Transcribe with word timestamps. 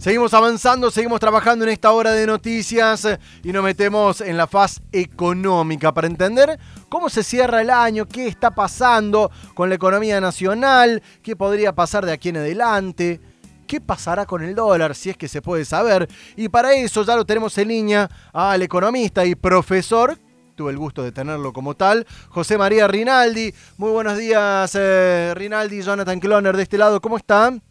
Seguimos 0.00 0.32
avanzando, 0.32 0.90
seguimos 0.90 1.20
trabajando 1.20 1.66
en 1.66 1.72
esta 1.72 1.92
hora 1.92 2.12
de 2.12 2.26
noticias 2.26 3.06
y 3.44 3.52
nos 3.52 3.62
metemos 3.62 4.22
en 4.22 4.38
la 4.38 4.46
faz 4.46 4.80
económica 4.92 5.92
para 5.92 6.06
entender 6.06 6.58
cómo 6.88 7.10
se 7.10 7.22
cierra 7.22 7.60
el 7.60 7.68
año, 7.68 8.06
qué 8.06 8.26
está 8.26 8.50
pasando 8.50 9.30
con 9.52 9.68
la 9.68 9.74
economía 9.74 10.18
nacional, 10.18 11.02
qué 11.22 11.36
podría 11.36 11.74
pasar 11.74 12.06
de 12.06 12.12
aquí 12.12 12.30
en 12.30 12.38
adelante, 12.38 13.20
qué 13.66 13.82
pasará 13.82 14.24
con 14.24 14.42
el 14.42 14.54
dólar, 14.54 14.94
si 14.94 15.10
es 15.10 15.18
que 15.18 15.28
se 15.28 15.42
puede 15.42 15.66
saber. 15.66 16.08
Y 16.34 16.48
para 16.48 16.72
eso 16.72 17.04
ya 17.04 17.14
lo 17.14 17.26
tenemos 17.26 17.58
en 17.58 17.68
línea 17.68 18.10
al 18.32 18.62
economista 18.62 19.26
y 19.26 19.34
profesor 19.34 20.18
tuve 20.54 20.70
el 20.70 20.78
gusto 20.78 21.02
de 21.02 21.12
tenerlo 21.12 21.52
como 21.52 21.74
tal. 21.74 22.06
José 22.30 22.56
María 22.56 22.88
Rinaldi, 22.88 23.52
muy 23.76 23.90
buenos 23.90 24.16
días 24.16 24.72
eh, 24.80 25.34
Rinaldi, 25.36 25.82
Jonathan 25.82 26.18
Cloner 26.20 26.56
de 26.56 26.62
este 26.62 26.78
lado, 26.78 27.02
¿cómo 27.02 27.18
están? 27.18 27.62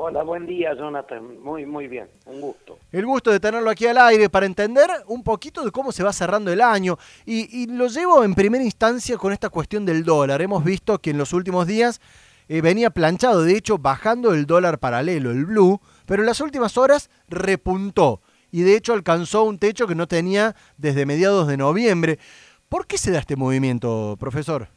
Hola, 0.00 0.22
buen 0.22 0.46
día, 0.46 0.74
Jonathan. 0.74 1.42
Muy, 1.42 1.66
muy 1.66 1.88
bien. 1.88 2.06
Un 2.24 2.40
gusto. 2.40 2.78
El 2.92 3.04
gusto 3.04 3.32
de 3.32 3.40
tenerlo 3.40 3.68
aquí 3.68 3.84
al 3.84 3.98
aire 3.98 4.30
para 4.30 4.46
entender 4.46 4.88
un 5.08 5.24
poquito 5.24 5.64
de 5.64 5.72
cómo 5.72 5.90
se 5.90 6.04
va 6.04 6.12
cerrando 6.12 6.52
el 6.52 6.60
año. 6.60 6.96
Y, 7.26 7.66
lo 7.66 7.88
llevo 7.88 8.22
en 8.22 8.36
primera 8.36 8.62
instancia 8.62 9.18
con 9.18 9.32
esta 9.32 9.48
cuestión 9.48 9.84
del 9.84 10.04
dólar. 10.04 10.40
Hemos 10.40 10.62
visto 10.62 11.00
que 11.00 11.10
en 11.10 11.18
los 11.18 11.32
últimos 11.32 11.66
días 11.66 12.00
eh, 12.48 12.60
venía 12.60 12.90
planchado, 12.90 13.42
de 13.42 13.56
hecho, 13.56 13.78
bajando 13.78 14.34
el 14.34 14.46
dólar 14.46 14.78
paralelo, 14.78 15.32
el 15.32 15.46
blue, 15.46 15.80
pero 16.06 16.22
en 16.22 16.26
las 16.26 16.40
últimas 16.40 16.78
horas 16.78 17.10
repuntó. 17.28 18.20
Y 18.52 18.62
de 18.62 18.76
hecho 18.76 18.92
alcanzó 18.92 19.42
un 19.42 19.58
techo 19.58 19.88
que 19.88 19.96
no 19.96 20.06
tenía 20.06 20.54
desde 20.76 21.06
mediados 21.06 21.48
de 21.48 21.56
noviembre. 21.56 22.20
¿Por 22.68 22.86
qué 22.86 22.98
se 22.98 23.10
da 23.10 23.18
este 23.18 23.34
movimiento, 23.34 24.16
profesor? 24.20 24.68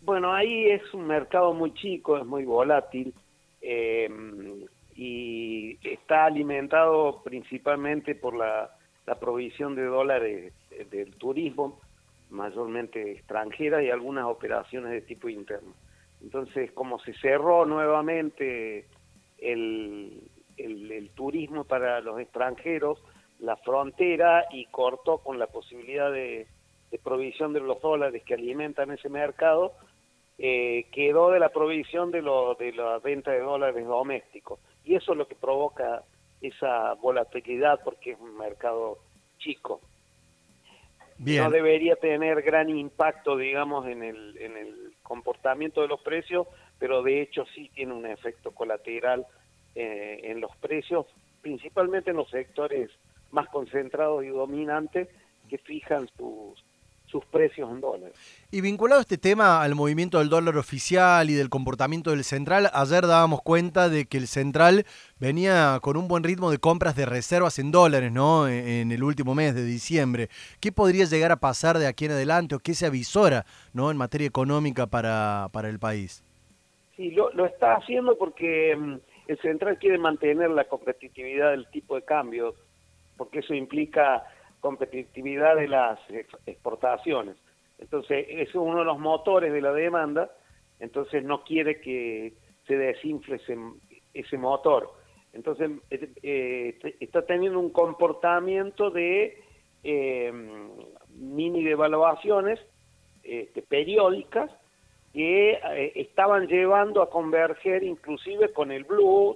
Bueno, 0.00 0.32
ahí 0.32 0.70
es 0.70 0.82
un 0.94 1.06
mercado 1.06 1.52
muy 1.52 1.74
chico, 1.74 2.16
es 2.16 2.24
muy 2.24 2.46
volátil 2.46 3.12
eh, 3.62 4.10
y 4.94 5.78
está 5.82 6.26
alimentado 6.26 7.22
principalmente 7.22 8.14
por 8.14 8.34
la, 8.34 8.70
provisión 9.20 9.74
de 9.74 9.84
dólares 9.84 10.54
del 10.90 11.14
turismo, 11.16 11.80
mayormente 12.30 13.12
extranjera, 13.12 13.82
y 13.82 13.90
algunas 13.90 14.24
operaciones 14.24 14.90
de 14.90 15.02
tipo 15.02 15.28
interno. 15.28 15.74
Entonces, 16.22 16.72
como 16.72 16.98
se 17.00 17.12
cerró 17.14 17.66
nuevamente 17.66 18.86
el, 19.38 20.28
turismo 21.14 21.64
para 21.64 22.00
los 22.00 22.20
extranjeros, 22.20 23.02
la 23.38 23.56
frontera, 23.56 24.46
y 24.50 24.66
cortó 24.66 25.18
con 25.18 25.38
la 25.38 25.46
posibilidad 25.46 26.10
de 26.10 26.46
provisión 27.02 27.52
de 27.52 27.60
los 27.60 27.80
dólares 27.80 28.22
que 28.24 28.34
alimentan 28.34 28.90
ese 28.92 29.08
mercado, 29.08 29.72
eh, 30.44 30.88
quedó 30.90 31.30
de 31.30 31.38
la 31.38 31.50
provisión 31.50 32.10
de, 32.10 32.20
lo, 32.20 32.56
de 32.56 32.72
la 32.72 32.98
venta 32.98 33.30
de 33.30 33.38
dólares 33.38 33.86
domésticos. 33.86 34.58
Y 34.84 34.96
eso 34.96 35.12
es 35.12 35.18
lo 35.18 35.28
que 35.28 35.36
provoca 35.36 36.02
esa 36.40 36.94
volatilidad 36.94 37.78
porque 37.84 38.10
es 38.10 38.18
un 38.18 38.36
mercado 38.36 38.98
chico. 39.38 39.80
No 41.16 41.48
debería 41.48 41.94
tener 41.94 42.42
gran 42.42 42.70
impacto, 42.70 43.36
digamos, 43.36 43.86
en 43.86 44.02
el, 44.02 44.36
en 44.38 44.56
el 44.56 44.94
comportamiento 45.04 45.80
de 45.80 45.86
los 45.86 46.00
precios, 46.00 46.48
pero 46.76 47.04
de 47.04 47.22
hecho 47.22 47.44
sí 47.54 47.70
tiene 47.72 47.94
un 47.94 48.04
efecto 48.04 48.50
colateral 48.50 49.24
eh, 49.76 50.22
en 50.24 50.40
los 50.40 50.56
precios, 50.56 51.06
principalmente 51.40 52.10
en 52.10 52.16
los 52.16 52.28
sectores 52.30 52.90
más 53.30 53.48
concentrados 53.50 54.24
y 54.24 54.28
dominantes 54.28 55.08
que 55.48 55.58
fijan 55.58 56.08
sus, 56.16 56.64
sus 57.12 57.24
precios 57.26 57.70
en 57.70 57.80
dólares. 57.80 58.16
Y 58.50 58.62
vinculado 58.62 59.02
este 59.02 59.18
tema 59.18 59.62
al 59.62 59.74
movimiento 59.74 60.18
del 60.18 60.30
dólar 60.30 60.56
oficial 60.56 61.28
y 61.28 61.34
del 61.34 61.50
comportamiento 61.50 62.10
del 62.10 62.24
central, 62.24 62.70
ayer 62.72 63.06
dábamos 63.06 63.42
cuenta 63.42 63.90
de 63.90 64.06
que 64.06 64.16
el 64.16 64.26
central 64.26 64.84
venía 65.20 65.78
con 65.82 65.98
un 65.98 66.08
buen 66.08 66.24
ritmo 66.24 66.50
de 66.50 66.58
compras 66.58 66.96
de 66.96 67.04
reservas 67.04 67.58
en 67.58 67.70
dólares, 67.70 68.10
¿no? 68.10 68.48
E, 68.48 68.80
en 68.80 68.90
el 68.90 69.04
último 69.04 69.34
mes 69.34 69.54
de 69.54 69.64
diciembre. 69.64 70.28
¿Qué 70.58 70.72
podría 70.72 71.04
llegar 71.04 71.30
a 71.30 71.36
pasar 71.36 71.78
de 71.78 71.86
aquí 71.86 72.06
en 72.06 72.12
adelante 72.12 72.54
o 72.54 72.58
qué 72.58 72.72
se 72.72 72.86
avisora, 72.86 73.44
¿no? 73.74 73.90
En 73.90 73.98
materia 73.98 74.26
económica 74.26 74.86
para, 74.86 75.48
para 75.52 75.68
el 75.68 75.78
país. 75.78 76.24
Sí, 76.96 77.10
lo, 77.10 77.30
lo 77.32 77.44
está 77.44 77.74
haciendo 77.74 78.16
porque 78.16 78.74
mm, 78.74 78.94
el 79.28 79.38
central 79.40 79.78
quiere 79.78 79.98
mantener 79.98 80.50
la 80.50 80.64
competitividad 80.64 81.50
del 81.50 81.66
tipo 81.68 81.94
de 81.94 82.02
cambio, 82.02 82.54
porque 83.18 83.40
eso 83.40 83.52
implica 83.52 84.24
competitividad 84.62 85.56
de 85.56 85.66
las 85.66 85.98
exportaciones. 86.46 87.36
Entonces, 87.78 88.24
eso 88.28 88.50
es 88.50 88.54
uno 88.54 88.78
de 88.78 88.84
los 88.84 88.98
motores 88.98 89.52
de 89.52 89.60
la 89.60 89.72
demanda, 89.72 90.30
entonces 90.78 91.24
no 91.24 91.42
quiere 91.42 91.80
que 91.80 92.32
se 92.68 92.76
desinfle 92.76 93.40
ese, 94.14 94.38
motor. 94.38 94.92
Entonces, 95.32 95.68
eh, 95.90 96.78
está 97.00 97.26
teniendo 97.26 97.58
un 97.58 97.70
comportamiento 97.70 98.90
de 98.90 99.42
eh, 99.82 100.32
mini 101.08 101.64
devaluaciones 101.64 102.60
este, 103.24 103.62
periódicas 103.62 104.48
que 105.12 105.54
eh, 105.54 105.92
estaban 105.96 106.46
llevando 106.46 107.02
a 107.02 107.10
converger 107.10 107.82
inclusive 107.82 108.52
con 108.52 108.70
el 108.70 108.84
blue 108.84 109.34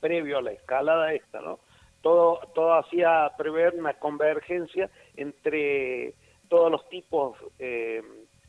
previo 0.00 0.38
a 0.38 0.42
la 0.42 0.52
escalada 0.52 1.14
esta, 1.14 1.40
¿no? 1.40 1.60
Todo, 2.02 2.40
todo 2.54 2.74
hacía 2.74 3.30
prever 3.36 3.74
una 3.74 3.94
convergencia 3.94 4.90
entre 5.16 6.14
todos 6.48 6.70
los 6.70 6.88
tipos 6.88 7.36
eh, 7.58 8.02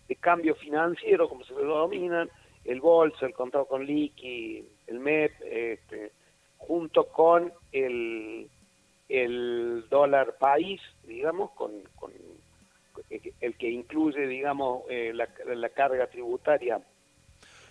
de 0.08 0.16
cambio 0.16 0.56
financiero, 0.56 1.30
como 1.30 1.44
se 1.44 1.54
lo 1.54 1.78
dominan, 1.78 2.30
el 2.66 2.82
bolso, 2.82 3.26
el 3.26 3.34
contrato 3.34 3.66
con 3.66 3.86
liqui, 3.86 4.66
el 4.88 5.00
MEP, 5.00 5.32
este, 5.42 6.12
junto 6.58 7.08
con 7.08 7.52
el, 7.72 8.50
el 9.10 9.86
dólar 9.90 10.38
país, 10.38 10.82
digamos, 11.04 11.52
con, 11.52 11.72
con 11.96 12.12
el 13.40 13.56
que 13.56 13.70
incluye, 13.70 14.28
digamos, 14.28 14.84
eh, 14.90 15.12
la, 15.14 15.28
la, 15.54 15.70
carga 15.70 16.08
tributaria 16.08 16.80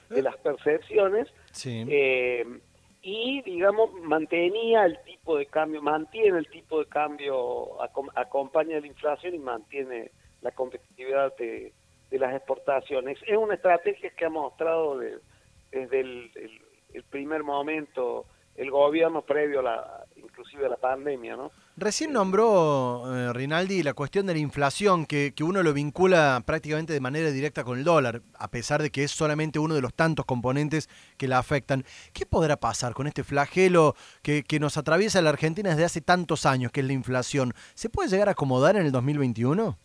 de 0.09 0.23
las 0.23 0.37
percepciones. 0.37 1.29
Sí. 1.53 1.85
Eh, 1.89 2.45
y 3.03 3.43
digamos 3.43 3.93
mantenía 4.03 4.85
el 4.85 4.99
tipo 5.05 5.37
de 5.39 5.47
cambio, 5.47 5.81
mantiene 5.81 6.39
el 6.39 6.49
tipo 6.49 6.79
de 6.81 6.87
cambio, 6.87 7.83
acompaña 8.15 8.81
la 8.81 8.87
inflación 8.87 9.35
y 9.35 9.39
mantiene 9.39 10.11
la 10.43 10.51
competitividad 10.53 11.35
de, 11.37 11.73
las 12.11 12.35
exportaciones. 12.35 13.19
Es 13.27 13.37
una 13.37 13.55
estrategia 13.55 14.11
que 14.11 14.25
ha 14.25 14.31
mostrado 14.31 14.99
desde 14.99 16.01
el, 16.01 16.31
el, 16.93 17.05
primer 17.05 17.45
momento 17.45 18.27
el 18.57 18.71
gobierno 18.71 19.23
previo 19.23 19.61
a 19.61 19.63
la, 19.63 20.05
inclusive 20.17 20.67
a 20.67 20.71
la 20.71 20.77
pandemia, 20.77 21.37
¿no? 21.37 21.53
Recién 21.81 22.13
nombró 22.13 23.05
eh, 23.07 23.33
Rinaldi 23.33 23.83
la 23.83 23.95
cuestión 23.95 24.27
de 24.27 24.35
la 24.35 24.39
inflación, 24.39 25.07
que, 25.07 25.33
uno 25.41 25.63
lo 25.63 25.73
vincula 25.73 26.43
prácticamente 26.45 26.93
de 26.93 27.01
manera 27.01 27.31
directa 27.31 27.65
con 27.65 27.79
el 27.79 27.85
dólar, 27.85 28.21
a 28.39 28.49
pesar 28.49 28.83
de 28.83 28.91
que 28.91 29.05
es 29.05 29.11
solamente 29.11 29.59
uno 29.59 29.75
de 29.75 29.81
los 29.81 29.95
tantos 29.95 30.27
componentes 30.27 30.91
que 31.17 31.27
la 31.27 31.39
afectan. 31.39 31.85
¿Qué 32.13 32.27
podrá 32.27 32.59
pasar 32.59 32.93
con 32.93 33.07
este 33.07 33.25
flagelo 33.25 33.95
que, 34.23 34.45
nos 34.61 34.77
atraviesa 34.77 35.23
la 35.23 35.31
Argentina 35.31 35.71
desde 35.71 35.87
hace 35.87 36.03
tantos 36.03 36.45
años, 36.45 36.71
que 36.71 36.81
es 36.81 36.87
la 36.87 36.93
inflación? 36.93 37.55
¿Se 37.73 37.89
puede 37.89 38.11
llegar 38.11 38.29
a 38.29 38.33
acomodar 38.33 38.77
en 38.77 38.85
el 38.85 38.93
2021? 38.93 39.79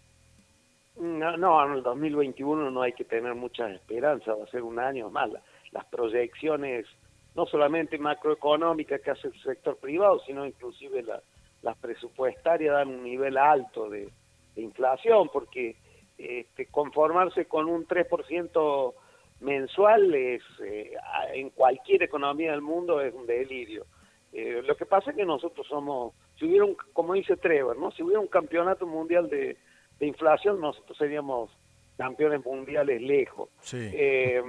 No, 0.99 1.37
no, 1.37 1.65
en 1.65 1.77
el 1.77 1.83
2021 1.83 2.71
no 2.71 2.81
hay 2.81 2.91
que 2.91 3.05
tener 3.05 3.35
mucha 3.35 3.71
esperanza, 3.71 4.33
va 4.33 4.43
a 4.43 4.47
ser 4.47 4.63
un 4.63 4.79
año 4.79 5.09
más. 5.09 5.29
Las 5.71 5.85
proyecciones, 5.85 6.87
no 7.35 7.45
solamente 7.45 7.97
macroeconómicas 7.97 8.99
que 8.99 9.11
hace 9.11 9.29
el 9.29 9.41
sector 9.41 9.77
privado, 9.77 10.19
sino 10.27 10.45
inclusive 10.45 11.01
la 11.01 11.21
las 11.65 11.75
presupuestarias 11.77 12.75
dan 12.75 12.89
un 12.89 13.03
nivel 13.03 13.37
alto 13.37 13.89
de, 13.89 14.07
inflación, 14.55 15.27
porque 15.33 15.75
este, 16.17 16.67
conformarse 16.67 17.43
con 17.45 17.67
un 17.67 17.85
3% 17.85 18.93
mensual 19.41 20.15
es, 20.15 20.41
eh, 20.63 20.93
en 21.33 21.49
cualquier 21.49 22.03
economía 22.03 22.51
del 22.51 22.61
mundo 22.61 23.01
es 23.01 23.13
un 23.13 23.25
delirio. 23.25 23.85
Eh, 24.31 24.61
lo 24.63 24.77
que 24.77 24.85
pasa 24.85 25.09
es 25.09 25.17
que 25.17 25.25
nosotros 25.25 25.67
somos, 25.67 26.13
si 26.39 26.45
hubiera 26.45 26.63
un, 26.63 26.77
como 26.93 27.15
dice 27.15 27.35
Trevor, 27.35 27.77
¿no? 27.77 27.91
si 27.91 28.01
hubiera 28.01 28.21
un 28.21 28.27
campeonato 28.27 28.87
mundial 28.87 29.29
de, 29.29 29.57
inflación, 29.99 30.61
nosotros 30.61 30.97
seríamos 30.97 31.51
campeones 31.97 32.45
mundiales 32.45 33.01
lejos. 33.01 33.49
Eh, 33.73 34.41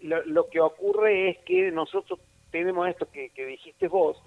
lo, 0.00 0.48
que 0.50 0.60
ocurre 0.60 1.30
es 1.30 1.38
que 1.38 1.70
nosotros 1.70 2.18
tenemos 2.50 2.86
esto 2.86 3.10
que, 3.10 3.30
que 3.30 3.46
dijiste 3.46 3.88
vos, 3.88 4.22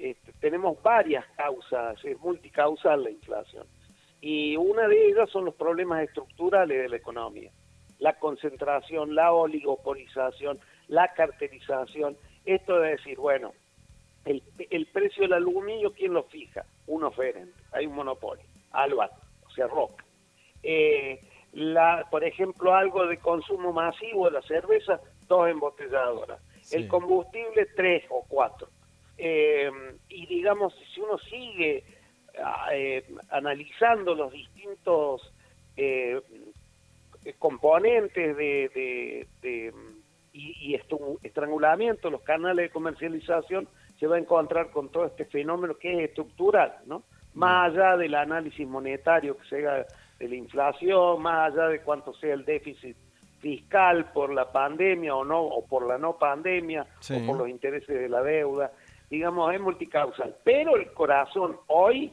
este, 0.00 0.32
tenemos 0.40 0.82
varias 0.82 1.26
causas, 1.36 2.02
es 2.04 2.18
multicausal 2.20 3.04
la 3.04 3.10
inflación. 3.10 3.66
Y 4.22 4.56
una 4.56 4.88
de 4.88 5.08
ellas 5.08 5.28
son 5.30 5.44
los 5.44 5.54
problemas 5.54 6.02
estructurales 6.02 6.82
de 6.82 6.88
la 6.88 6.96
economía. 6.96 7.50
La 7.98 8.18
concentración, 8.18 9.14
la 9.14 9.32
oligopolización, 9.32 10.58
la 10.88 11.12
carterización. 11.12 12.16
Esto 12.46 12.78
de 12.80 12.92
decir, 12.92 13.18
bueno, 13.18 13.52
el, 14.24 14.42
el 14.70 14.86
precio 14.86 15.24
del 15.24 15.34
aluminio, 15.34 15.92
¿quién 15.92 16.14
lo 16.14 16.22
fija? 16.24 16.64
Un 16.86 17.04
oferente, 17.04 17.52
hay 17.72 17.86
un 17.86 17.94
monopolio, 17.94 18.44
Albat, 18.72 19.12
o 19.46 19.50
sea, 19.50 19.66
Roca. 19.66 20.04
Eh, 20.62 21.20
la, 21.52 22.06
por 22.10 22.24
ejemplo, 22.24 22.74
algo 22.74 23.06
de 23.06 23.18
consumo 23.18 23.72
masivo 23.72 24.26
de 24.26 24.32
la 24.32 24.42
cerveza, 24.42 24.98
dos 25.26 25.48
embotelladoras. 25.48 26.40
El 26.72 26.88
combustible, 26.88 27.66
tres 27.74 28.04
o 28.10 28.24
cuatro 28.28 28.68
Eh, 29.22 29.70
y 30.08 30.24
digamos, 30.24 30.74
si 30.94 31.00
uno 31.02 31.18
sigue 31.18 31.84
eh, 32.72 33.04
analizando 33.30 34.14
los 34.14 34.32
distintos 34.32 35.30
eh, 35.76 36.18
componentes 37.38 38.34
de, 38.34 39.74
y, 40.32 40.74
estrangulamiento, 41.22 42.08
los 42.08 42.22
canales 42.22 42.64
de 42.64 42.70
comercialización, 42.70 43.68
se 43.98 44.06
va 44.06 44.16
a 44.16 44.20
encontrar 44.20 44.70
con 44.70 44.88
todo 44.88 45.04
este 45.04 45.26
fenómeno 45.26 45.76
que 45.76 45.92
es 45.92 46.08
estructural, 46.08 46.78
¿no? 46.86 47.02
Más 47.34 47.70
allá 47.70 47.98
del 47.98 48.14
análisis 48.14 48.66
monetario 48.66 49.36
que 49.36 49.48
se 49.50 49.58
haga 49.58 49.86
de 50.18 50.28
la 50.28 50.34
inflación, 50.34 51.20
más 51.20 51.52
allá 51.52 51.68
de 51.68 51.82
cuánto 51.82 52.14
sea 52.14 52.32
el 52.32 52.46
déficit 52.46 52.96
fiscal 53.40 54.12
por 54.12 54.32
la 54.32 54.50
pandemia 54.50 55.14
o 55.14 55.26
no, 55.26 55.42
o 55.42 55.66
por 55.66 55.86
la 55.86 55.98
no 55.98 56.16
pandemia, 56.16 56.86
o 57.10 57.26
por 57.26 57.36
los 57.36 57.48
intereses 57.50 58.00
de 58.00 58.08
la 58.08 58.22
deuda, 58.22 58.72
digamos, 59.10 59.52
es 59.52 59.60
multicausal. 59.60 60.36
Pero 60.44 60.76
el 60.76 60.90
corazón 60.92 61.56
hoy, 61.66 62.12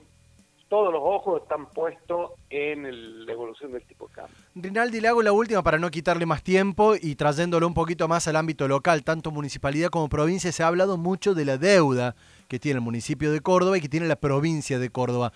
todos 0.68 0.92
los 0.92 1.02
ojos 1.02 1.44
están 1.44 1.68
puestos 1.68 2.32
en 2.50 3.26
la 3.26 3.32
evolución 3.32 3.72
del 3.72 3.84
tipo 3.84 4.08
de 4.08 4.16
cambio. 4.16 4.36
Rinaldi, 4.56 5.00
le 5.00 5.08
hago 5.08 5.22
la 5.22 5.32
última 5.32 5.64
para 5.64 5.78
no 5.78 5.90
quitarle 5.90 6.26
más 6.26 6.44
tiempo 6.44 6.96
y 7.00 7.16
trayéndolo 7.16 7.68
un 7.68 7.74
poquito 7.74 8.08
más 8.08 8.28
al 8.28 8.36
ámbito 8.36 8.68
local, 8.68 9.04
tanto 9.04 9.32
municipalidad 9.32 9.90
como 9.90 10.10
provincia, 10.10 10.52
se 10.52 10.64
ha 10.64 10.68
hablado 10.68 10.98
mucho 10.98 11.36
de 11.36 11.46
la 11.46 11.58
deuda 11.58 12.16
que 12.50 12.60
tiene 12.60 12.80
el 12.80 12.84
municipio 12.84 13.32
de 13.32 13.40
Córdoba 13.40 13.78
y 13.78 13.82
que 13.82 13.90
tiene 13.90 14.08
la 14.08 14.18
provincia 14.18 14.80
de 14.80 14.90
Córdoba. 14.90 15.32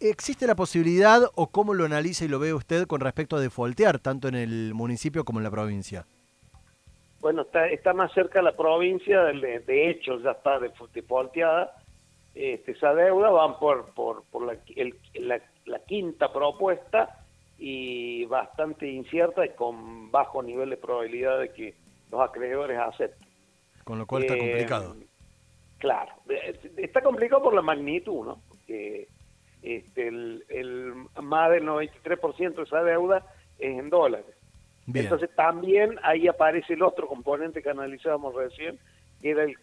¿Existe 0.00 0.48
la 0.48 0.56
posibilidad 0.56 1.22
o 1.36 1.46
cómo 1.52 1.74
lo 1.74 1.84
analiza 1.84 2.24
y 2.24 2.28
lo 2.28 2.40
ve 2.40 2.52
usted 2.54 2.88
con 2.88 3.00
respecto 3.00 3.36
a 3.36 3.40
defoltear 3.40 4.00
tanto 4.00 4.26
en 4.26 4.34
el 4.34 4.74
municipio 4.74 5.24
como 5.24 5.38
en 5.38 5.44
la 5.44 5.50
provincia? 5.52 6.06
Bueno, 7.22 7.42
está, 7.42 7.68
está 7.68 7.94
más 7.94 8.12
cerca 8.12 8.42
la 8.42 8.56
provincia, 8.56 9.22
de, 9.22 9.60
de 9.60 9.90
hecho 9.90 10.18
ya 10.18 10.32
está 10.32 10.58
defolteada. 10.58 11.72
Este, 12.34 12.72
esa 12.72 12.92
deuda 12.94 13.30
van 13.30 13.60
por, 13.60 13.94
por, 13.94 14.24
por 14.24 14.44
la, 14.44 15.40
la, 15.66 15.78
quinta 15.86 16.32
propuesta 16.32 17.24
y 17.58 18.24
bastante 18.24 18.90
incierta 18.90 19.46
y 19.46 19.50
con 19.50 20.10
bajo 20.10 20.42
nivel 20.42 20.70
de 20.70 20.76
probabilidad 20.78 21.38
de 21.38 21.52
que 21.52 21.74
los 22.10 22.20
acreedores 22.20 22.76
acepten. 22.76 23.28
Con 23.84 24.00
lo 24.00 24.06
cual 24.06 24.24
está 24.24 24.34
eh, 24.34 24.38
complicado. 24.38 24.96
Claro, 25.78 26.12
está 26.76 27.02
complicado 27.02 27.44
por 27.44 27.54
la 27.54 27.62
magnitud, 27.62 28.26
¿no? 28.26 28.42
Porque 28.48 29.06
este, 29.62 30.08
el, 30.08 30.44
el, 30.48 30.92
más 31.22 31.52
del 31.52 31.68
93% 31.68 32.54
de 32.56 32.62
esa 32.64 32.82
deuda 32.82 33.24
es 33.60 33.78
en 33.78 33.90
dólares. 33.90 34.41
Entonces 34.86 35.30
también 35.36 35.98
ahí 36.02 36.28
aparece 36.28 36.74
el 36.74 36.82
otro 36.82 37.06
componente 37.06 37.62
que 37.62 37.70
analizábamos 37.70 38.34
recién, 38.34 38.78
que 39.20 39.30
era 39.30 39.44
el, 39.44 39.56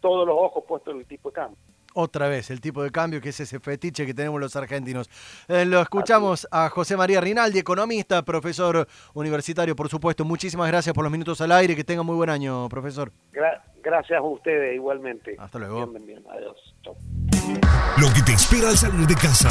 todos 0.00 0.26
los 0.26 0.36
ojos 0.38 0.64
puestos 0.66 0.94
en 0.94 1.00
el 1.00 1.06
tipo 1.06 1.30
de 1.30 1.34
cambio. 1.34 1.58
Otra 1.96 2.26
vez, 2.26 2.50
el 2.50 2.60
tipo 2.60 2.82
de 2.82 2.90
cambio 2.90 3.20
que 3.20 3.28
es 3.28 3.38
ese 3.38 3.60
fetiche 3.60 4.04
que 4.04 4.12
tenemos 4.12 4.40
los 4.40 4.56
argentinos. 4.56 5.08
Eh, 5.46 5.64
lo 5.64 5.80
escuchamos 5.80 6.46
a 6.50 6.68
José 6.68 6.96
María 6.96 7.20
Rinaldi, 7.20 7.60
economista, 7.60 8.22
profesor 8.22 8.88
universitario, 9.14 9.76
por 9.76 9.88
supuesto. 9.88 10.24
Muchísimas 10.24 10.66
gracias 10.68 10.92
por 10.92 11.04
los 11.04 11.12
minutos 11.12 11.40
al 11.40 11.52
aire. 11.52 11.76
Que 11.76 11.84
tenga 11.84 12.02
muy 12.02 12.16
buen 12.16 12.30
año, 12.30 12.68
profesor. 12.68 13.12
gracias 13.80 14.18
a 14.18 14.22
ustedes, 14.22 14.74
igualmente. 14.74 15.36
Hasta 15.38 15.58
luego. 15.60 15.86
Bien, 15.86 16.04
bien, 16.04 16.24
adiós. 16.28 16.74
Lo 18.00 18.12
que 18.12 18.22
te 18.22 18.32
espera 18.32 18.70
al 18.70 18.76
salir 18.76 19.06
de 19.06 19.14
casa. 19.14 19.50